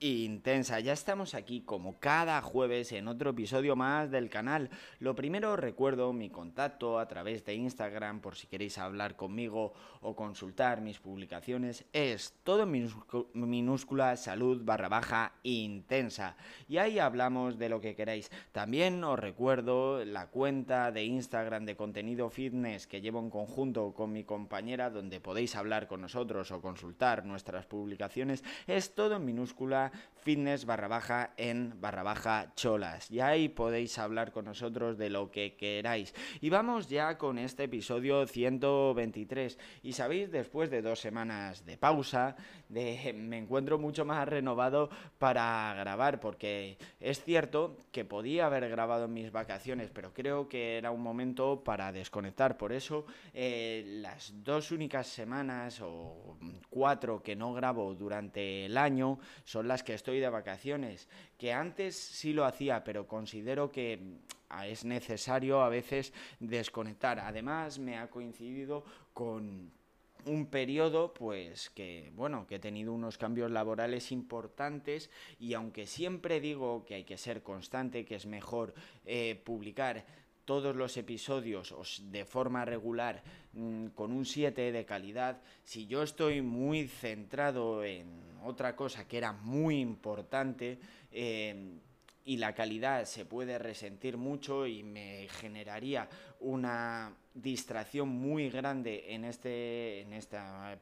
[0.00, 0.80] intensa.
[0.80, 4.70] Ya estamos aquí como cada jueves en otro episodio más del canal.
[4.98, 10.16] Lo primero recuerdo mi contacto a través de Instagram por si queréis hablar conmigo o
[10.16, 11.84] consultar mis publicaciones.
[11.92, 12.90] Es todo en
[13.34, 16.36] minúscula salud barra baja intensa.
[16.66, 18.30] Y ahí hablamos de lo que queráis.
[18.52, 24.12] También os recuerdo la cuenta de Instagram de contenido fitness que llevo en conjunto con
[24.12, 28.42] mi compañera donde podéis hablar con nosotros o consultar nuestras publicaciones.
[28.66, 29.89] Es todo en minúscula
[30.20, 33.10] fitness barra baja en barra baja cholas.
[33.10, 36.14] Y ahí podéis hablar con nosotros de lo que queráis.
[36.40, 39.58] Y vamos ya con este episodio 123.
[39.82, 42.36] Y sabéis, después de dos semanas de pausa,
[42.70, 49.04] de, me encuentro mucho más renovado para grabar, porque es cierto que podía haber grabado
[49.04, 52.56] en mis vacaciones, pero creo que era un momento para desconectar.
[52.56, 53.04] Por eso,
[53.34, 56.38] eh, las dos únicas semanas o
[56.70, 61.96] cuatro que no grabo durante el año son las que estoy de vacaciones, que antes
[61.96, 67.18] sí lo hacía, pero considero que mm, es necesario a veces desconectar.
[67.18, 69.72] Además, me ha coincidido con
[70.26, 76.40] un periodo pues que bueno que he tenido unos cambios laborales importantes y aunque siempre
[76.40, 80.04] digo que hay que ser constante que es mejor eh, publicar
[80.44, 86.42] todos los episodios de forma regular mm, con un 7 de calidad, si yo estoy
[86.42, 90.80] muy centrado en otra cosa que era muy importante,
[91.12, 91.78] eh,
[92.24, 96.08] y la calidad se puede resentir mucho y me generaría
[96.40, 100.38] una distracción muy grande en este en este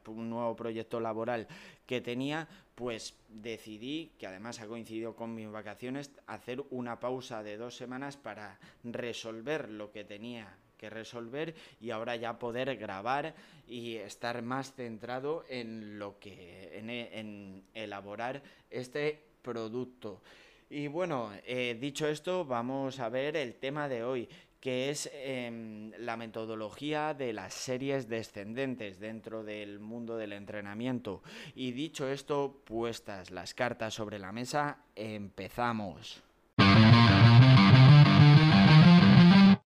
[0.07, 1.47] nuevo proyecto laboral
[1.85, 7.57] que tenía, pues decidí, que además ha coincidido con mis vacaciones, hacer una pausa de
[7.57, 13.35] dos semanas para resolver lo que tenía que resolver y ahora ya poder grabar
[13.67, 20.21] y estar más centrado en lo que en, en elaborar este producto.
[20.69, 25.91] Y bueno, eh, dicho esto, vamos a ver el tema de hoy, que es em,
[25.97, 31.23] la metodología de las series descendentes dentro del mundo del entrenamiento.
[31.55, 36.21] Y dicho esto, puestas las cartas sobre la mesa, empezamos.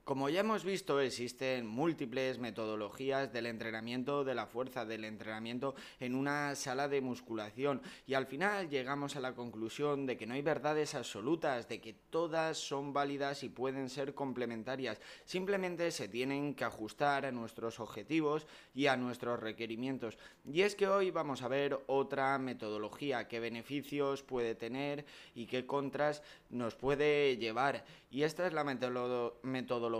[0.07, 6.15] Como ya hemos visto, existen múltiples metodologías del entrenamiento de la fuerza, del entrenamiento en
[6.15, 10.41] una sala de musculación y al final llegamos a la conclusión de que no hay
[10.41, 15.01] verdades absolutas, de que todas son válidas y pueden ser complementarias.
[15.25, 20.17] Simplemente se tienen que ajustar a nuestros objetivos y a nuestros requerimientos.
[20.45, 25.03] Y es que hoy vamos a ver otra metodología, qué beneficios puede tener
[25.35, 27.83] y qué contras nos puede llevar.
[28.09, 29.96] Y esta es la metodología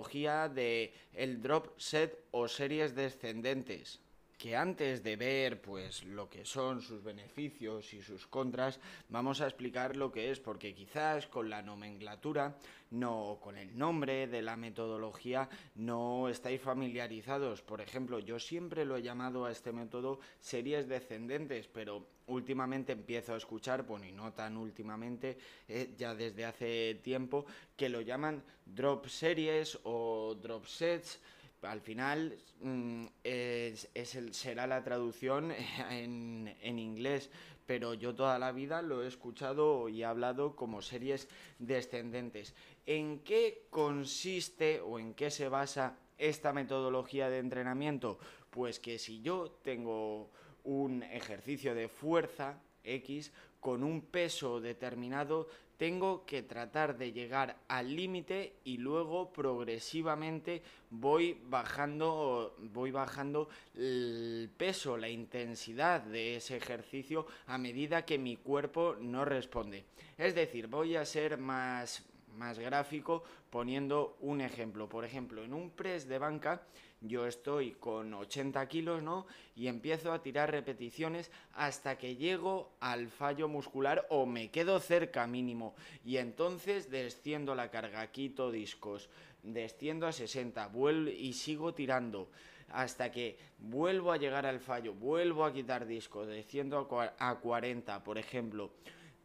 [0.49, 3.99] de el drop set o series descendentes
[4.37, 9.45] que antes de ver pues lo que son sus beneficios y sus contras, vamos a
[9.45, 12.55] explicar lo que es, porque quizás con la nomenclatura,
[12.91, 17.61] no con el nombre de la metodología, no estáis familiarizados.
[17.61, 23.33] Por ejemplo, yo siempre lo he llamado a este método series descendentes, pero últimamente empiezo
[23.33, 25.37] a escuchar, bueno, y no tan últimamente,
[25.67, 31.19] eh, ya desde hace tiempo, que lo llaman drop series o drop sets
[31.61, 33.89] al final mm, es,
[34.31, 35.51] será la traducción
[35.89, 37.29] en, en, inglés,
[37.65, 41.27] pero yo toda la vida lo he escuchado y he hablado como series
[41.59, 42.53] descendentes.
[42.85, 48.19] ¿En qué consiste o en qué se basa esta metodología de entrenamiento?
[48.49, 50.29] Pues que si yo tengo
[50.63, 57.95] un ejercicio de fuerza X con un peso determinado, tengo que tratar de llegar al
[57.95, 67.27] límite y luego progresivamente voy bajando voy bajando el peso, la intensidad de ese ejercicio
[67.45, 69.85] a medida que mi cuerpo no responde.
[70.17, 72.03] Es decir, voy a ser más
[72.37, 74.87] más gráfico poniendo un ejemplo.
[74.87, 76.61] Por ejemplo, en un press de banca
[77.01, 79.27] yo estoy con 80 kilos, ¿no?
[79.55, 85.27] Y empiezo a tirar repeticiones hasta que llego al fallo muscular o me quedo cerca
[85.27, 85.75] mínimo.
[86.03, 89.09] Y entonces desciendo la carga, quito discos,
[89.43, 92.29] desciendo a 60, vuelvo y sigo tirando
[92.69, 98.17] hasta que vuelvo a llegar al fallo, vuelvo a quitar discos, desciendo a 40, por
[98.17, 98.71] ejemplo.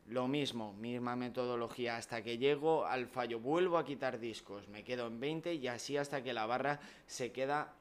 [0.09, 5.07] Lo mismo, misma metodología, hasta que llego al fallo, vuelvo a quitar discos, me quedo
[5.07, 7.75] en 20 y así hasta que la barra se queda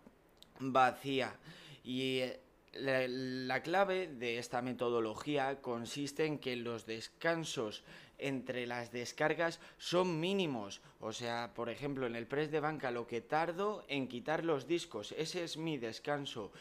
[0.60, 1.36] vacía.
[1.84, 2.40] Y eh,
[2.74, 7.84] la, clave de esta metodología consiste en que los descansos
[8.18, 10.82] entre las descargas son mínimos.
[11.00, 14.68] O sea, por ejemplo, en el press de banca lo que tardo en quitar los
[14.68, 16.52] discos, ese es mi descanso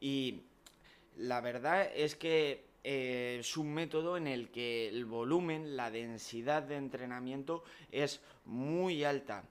[0.00, 0.42] Y
[1.16, 6.62] la verdad es que eh, es un método en el que el volumen, la densidad
[6.62, 7.62] de entrenamiento
[7.92, 9.44] es muy alta.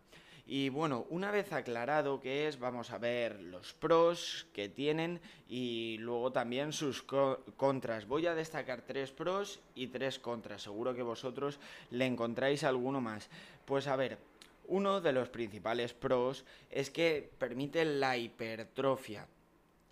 [0.48, 5.98] Y bueno, una vez aclarado qué es, vamos a ver los pros que tienen y
[6.00, 8.08] luego también sus contras.
[8.08, 10.64] Voy a destacar tres pros y tres contras.
[10.64, 11.60] Seguro que vosotros
[11.92, 13.30] le encontráis alguno más.
[13.66, 14.18] Pues a ver,
[14.66, 19.28] uno de los principales pros es que permite la hipertrofia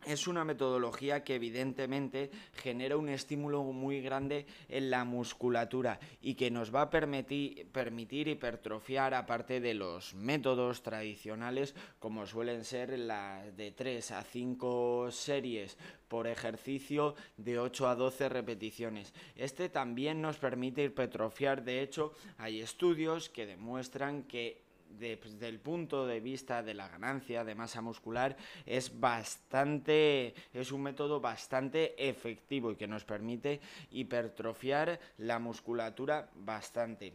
[0.06, 6.52] es una metodología que evidentemente genera un estímulo muy grande en la musculatura y que
[6.52, 13.56] nos va a permitir, permitir hipertrofiar aparte de los métodos tradicionales como suelen ser las
[13.56, 19.14] de 3 a 5 series por ejercicio de 8 a 12 repeticiones.
[19.36, 26.06] Este también nos permite hipertrofiar, de hecho hay estudios que demuestran que desde el punto
[26.06, 32.72] de vista de la ganancia de masa muscular es bastante es un método bastante efectivo
[32.72, 33.60] y que nos permite
[33.92, 37.14] hipertrofiar la musculatura bastante.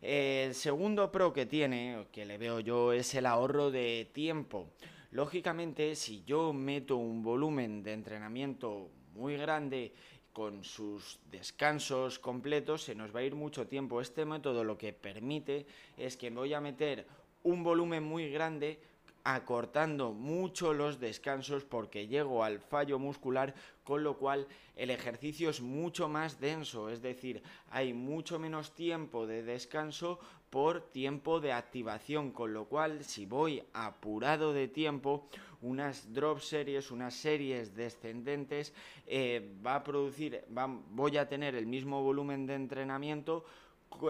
[0.00, 4.70] El segundo pro que tiene, que le veo yo, es el ahorro de tiempo.
[5.10, 9.92] Lógicamente, si yo meto un volumen de entrenamiento muy grande
[10.32, 14.00] con sus descansos completos se nos va a ir mucho tiempo.
[14.00, 15.66] Este método lo que permite
[15.96, 17.06] es que voy a meter
[17.42, 18.78] un volumen muy grande
[19.24, 23.54] acortando mucho los descansos porque llego al fallo muscular,
[23.84, 24.46] con lo cual
[24.76, 30.18] el ejercicio es mucho más denso, es decir, hay mucho menos tiempo de descanso
[30.50, 35.28] por tiempo de activación, con lo cual si voy apurado de tiempo,
[35.62, 38.72] unas drop series, unas series descendentes,
[39.06, 40.44] eh, va a producir,
[40.90, 43.44] voy a tener el mismo volumen de entrenamiento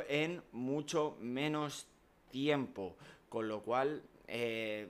[0.08, 1.86] en mucho menos
[2.30, 2.96] tiempo
[3.28, 4.88] con lo cual eh,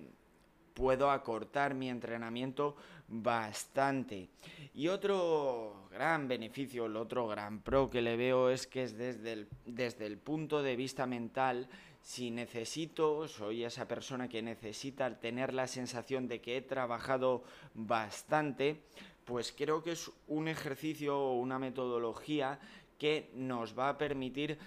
[0.74, 2.76] puedo acortar mi entrenamiento
[3.08, 4.28] bastante.
[4.74, 9.46] Y otro gran beneficio, el otro gran pro que le veo es que es desde
[9.66, 11.68] desde el punto de vista mental,
[12.08, 17.44] si necesito, soy esa persona que necesita tener la sensación de que he trabajado
[17.74, 18.80] bastante,
[19.26, 22.58] pues creo que es un ejercicio o una metodología
[22.98, 24.58] que nos va a permitir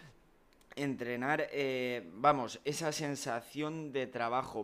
[0.75, 4.63] entrenar, eh, vamos, esa sensación de trabajo.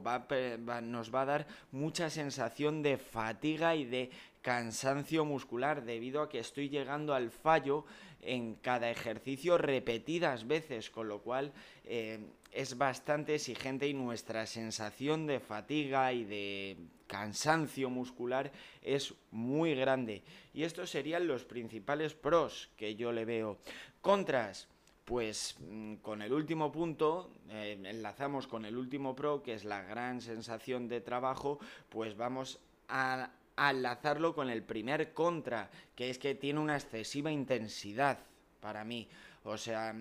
[0.83, 4.11] Nos va a dar mucha sensación de fatiga y de
[4.47, 7.83] cansancio muscular debido a que estoy llegando al fallo
[8.21, 11.51] en cada ejercicio repetidas veces, con lo cual
[11.83, 16.77] eh, es bastante exigente y nuestra sensación de fatiga y de
[17.07, 20.23] cansancio muscular es muy grande.
[20.53, 23.57] Y estos serían los principales pros que yo le veo.
[23.99, 24.69] Contras
[25.03, 29.81] pues mm, con el último punto, eh, enlazamos con el último pro, que es la
[29.81, 31.59] gran sensación de trabajo,
[31.89, 38.19] pues vamos a, enlazarlo con el primer contra, que es que tiene una excesiva intensidad
[38.59, 39.07] para mí.
[39.43, 39.95] O sea,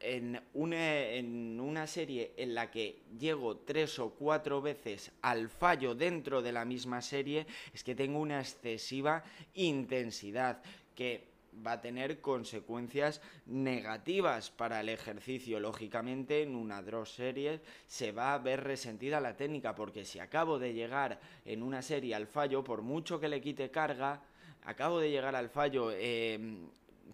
[0.00, 5.94] en una, en una, serie en la que llego tres o cuatro veces al fallo
[5.94, 9.24] dentro de la misma serie, es que tengo una excesiva
[9.54, 10.62] intensidad
[10.94, 15.60] que va a tener consecuencias negativas para el ejercicio.
[15.60, 20.58] Lógicamente, en una draw serie se va a ver resentida la técnica, porque si acabo
[20.58, 24.22] de llegar en una serie al fallo, por mucho que le quite carga,
[24.64, 26.38] acabo de llegar al fallo eh,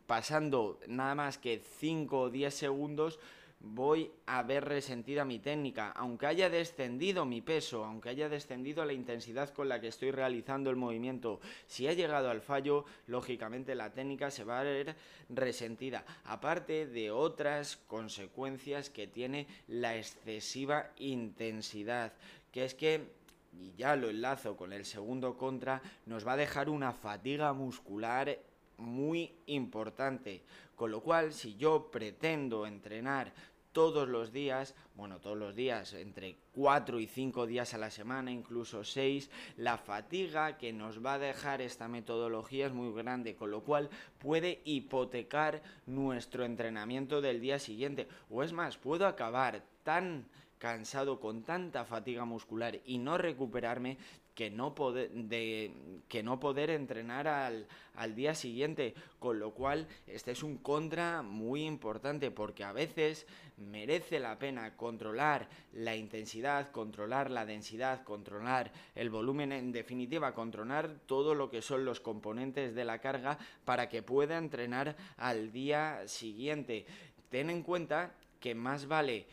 [0.07, 3.19] pasando nada más que 5 o 10 segundos,
[3.65, 8.93] voy a ver resentida mi técnica, aunque haya descendido mi peso, aunque haya descendido la
[8.93, 13.93] intensidad con la que estoy realizando el movimiento, si ha llegado al fallo, lógicamente la
[13.93, 14.97] técnica se va a ver
[15.29, 22.13] resentida, aparte de otras consecuencias que tiene la excesiva intensidad,
[22.53, 23.25] que es que
[23.61, 28.37] y ya lo enlazo con el segundo contra, nos va a dejar una fatiga muscular
[28.79, 30.43] muy importante.
[30.75, 33.33] Con lo cual, si yo pretendo entrenar
[33.75, 38.31] todos los días, bueno, todos los días, entre 4 y 5 días a la semana,
[38.31, 43.51] incluso 6, la fatiga que nos va a dejar esta metodología es muy grande, con
[43.51, 48.09] lo cual puede hipotecar nuestro entrenamiento del día siguiente.
[48.31, 50.29] O es más, puedo acabar tan
[50.59, 53.99] cansado con tanta fatiga muscular y no recuperarme
[54.35, 55.73] que no poder, de,
[56.09, 61.23] que no poder entrenar al, al día siguiente, con lo cual este es un contra
[61.23, 63.27] muy importante porque a veces
[63.57, 70.99] merece la pena controlar la intensidad, controlar la densidad, controlar el volumen, en definitiva, controlar
[71.07, 76.07] todo lo que son los componentes de la carga para que pueda entrenar al día
[76.09, 76.87] siguiente.
[77.31, 79.27] Ten en cuenta que más vale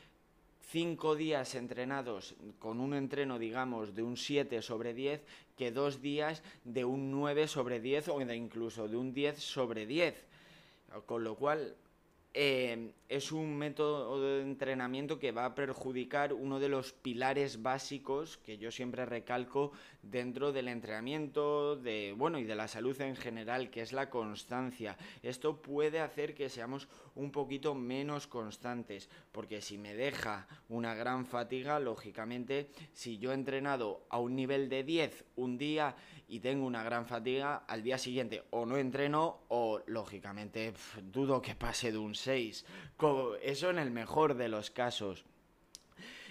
[0.71, 5.21] cinco días entrenados con un entreno, digamos, de un 7 sobre 10
[5.57, 10.15] que dos días de un 9 sobre 10 o incluso de un 10 sobre 10.
[11.05, 11.75] Con lo cual,
[12.33, 18.37] eh, es un método de entrenamiento que va a perjudicar uno de los pilares básicos
[18.37, 23.69] que yo siempre recalco dentro del entrenamiento de bueno y de la salud en general
[23.69, 24.97] que es la constancia.
[25.23, 31.25] Esto puede hacer que seamos un poquito menos constantes porque si me deja una gran
[31.25, 35.97] fatiga lógicamente si yo he entrenado a un nivel de 10 un día
[36.29, 40.73] y tengo una gran fatiga al día siguiente o no entreno o lógicamente
[41.03, 42.65] dudo que pase de un 6
[43.41, 45.25] eso en el mejor de los casos.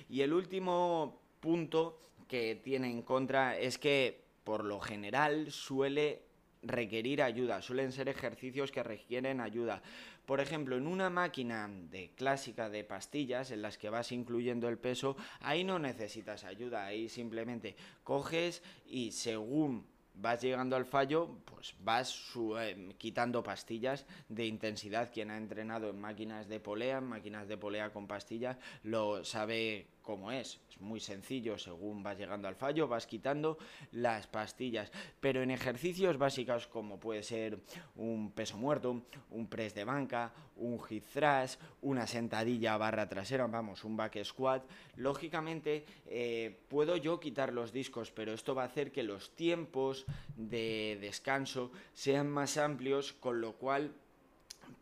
[0.09, 6.23] Y el último punto que tiene en contra es que por lo general suele
[6.63, 9.83] requerir ayuda, suelen ser ejercicios que requieren ayuda.
[10.27, 14.79] Por ejemplo, en una máquina de clásica de pastillas en las que vas incluyendo el
[14.79, 19.87] peso, ahí no necesitas ayuda, ahí simplemente coges y según
[20.21, 25.11] vas llegando al fallo, pues vas eh, quitando pastillas de intensidad.
[25.13, 30.33] Quien ha entrenado en máquinas de polea, máquinas de polea con pastillas, lo sabe como
[30.33, 30.61] es.
[30.71, 33.59] Es muy sencillo, según vas llegando al fallo, vas quitando
[33.93, 34.91] las pastillas.
[35.21, 37.59] Pero en ejercicios básicos como puede ser
[37.97, 43.85] un peso muerto, un press de banca, un hip thrust, una sentadilla barra trasera, vamos,
[43.85, 44.63] un back squat,
[44.97, 50.07] lógicamente eh, puedo yo quitar los discos, pero esto va a hacer que los tiempos
[50.37, 53.93] de descanso sean más amplios, con lo cual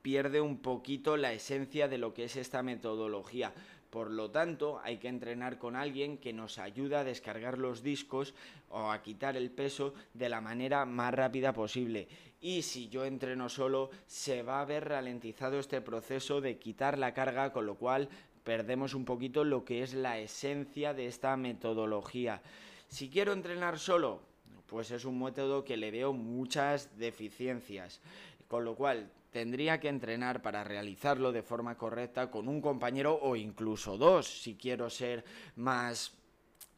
[0.03, 3.53] pierde un poquito la esencia de lo que es esta metodología.
[3.91, 8.35] Por lo tanto, hay que entrenar con alguien que nos ayude a descargar los discos
[8.69, 12.09] o a quitar el peso de la manera más rápida posible.
[12.41, 17.15] Y si yo entreno solo, se va a ver ralentizado este proceso de quitar la
[17.15, 18.09] carga, con lo cual
[18.45, 22.43] perdemos un poquito lo que es la esencia de esta metodología.
[22.89, 24.21] Si quiero entrenar solo,
[24.67, 28.01] pues es un método que le veo muchas deficiencias.
[28.49, 33.37] Con lo cual, tendría que entrenar para realizarlo de forma correcta con un compañero o
[33.37, 35.25] incluso dos, si quiero ser
[35.57, 36.18] más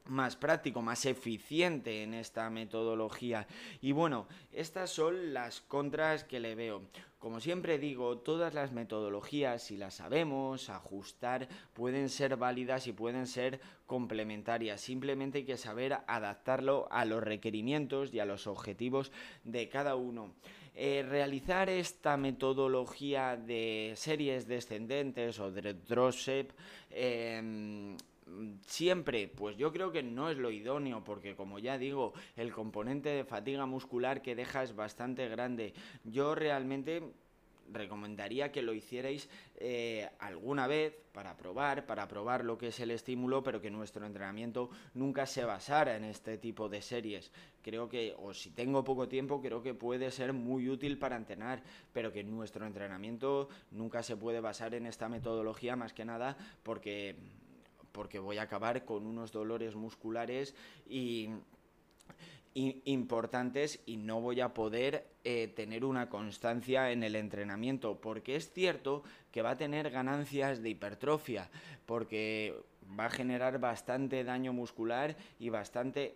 [0.07, 3.47] más práctico, más eficiente en esta metodología.
[3.81, 6.83] Y bueno, estas son las contras que le veo.
[7.19, 13.27] Como siempre digo, todas las metodologías, si las sabemos ajustar, pueden ser válidas y pueden
[13.27, 14.81] ser complementarias.
[14.81, 19.13] Simplemente hay que saber adaptarlo a los requerimientos y a los objetivos
[19.45, 20.33] de cada uno.
[20.75, 26.15] Eh, realizar esta metodología de series descendentes o de drop
[26.91, 27.99] em,
[28.67, 33.09] siempre, pues yo creo que no es lo idóneo, porque como ya digo, el componente
[33.11, 35.75] de fatiga muscular que deja es bastante grande.
[36.05, 37.03] Yo realmente
[37.73, 42.91] recomendaría que lo hicierais eh, alguna vez para probar, para probar lo que es el
[42.91, 47.33] estímulo, pero que nuestro entrenamiento nunca se basara en este tipo de series.
[47.63, 51.63] Creo que, o si tengo poco tiempo, creo que puede ser muy útil para entrenar,
[51.93, 57.17] pero que nuestro entrenamiento nunca se puede basar en esta metodología más que nada porque
[58.01, 60.55] porque voy a acabar con unos dolores musculares
[60.89, 61.29] y
[62.55, 68.55] importantes y no voy a poder eh, tener una constancia en el entrenamiento, porque es
[68.55, 71.51] cierto que va a tener ganancias de hipertrofia,
[71.85, 72.57] porque
[72.99, 76.15] va a generar bastante daño muscular y bastante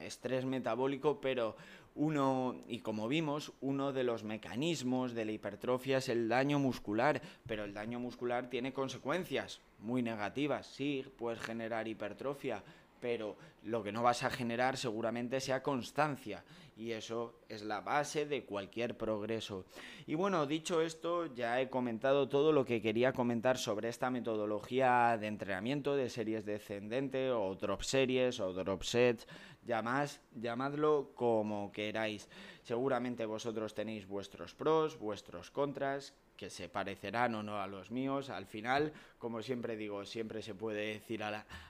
[0.00, 1.56] estrés metabólico, pero
[1.94, 7.20] uno, y como vimos, uno de los mecanismos de la hipertrofia es el daño muscular,
[7.46, 10.66] pero el daño muscular tiene consecuencias muy negativas.
[10.66, 12.62] Sí, puedes generar hipertrofia,
[13.02, 16.44] pero lo que no vas a generar seguramente sea constancia
[16.76, 19.66] y eso es la base de cualquier progreso.
[20.06, 25.18] Y bueno, dicho esto, ya he comentado todo lo que quería comentar sobre esta metodología
[25.18, 29.26] de entrenamiento de series descendente o drop series o drop sets,
[29.64, 32.28] llamadlo como queráis.
[32.62, 38.28] Seguramente vosotros tenéis vuestros pros, vuestros contras, que se parecerán o no a los míos.
[38.28, 41.22] Al final, como siempre digo, siempre se puede decir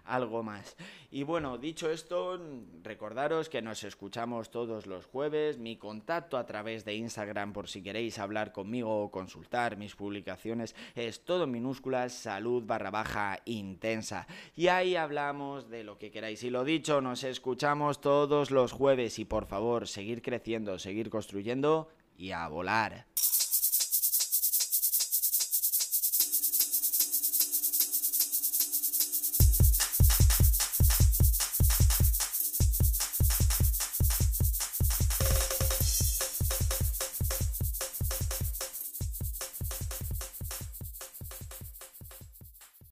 [0.05, 0.79] algo más.
[1.11, 2.41] Y bueno, dicho esto,
[2.83, 5.59] recordaros que nos escuchamos todos los jueves.
[5.59, 10.75] Mi contacto a través de Instagram, por si queréis hablar conmigo o consultar mis publicaciones,
[10.95, 14.27] es todo minúsculas, salud barra baja intensa.
[14.57, 16.43] Y ahí hablamos de lo que queráis.
[16.45, 21.91] Y lo dicho, nos escuchamos todos los jueves y por favor, seguir creciendo, seguir construyendo
[22.17, 23.12] y a volar.